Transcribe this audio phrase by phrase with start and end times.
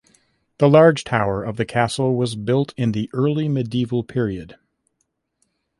[0.57, 4.55] The large tower of the castle was built in the early medieval period.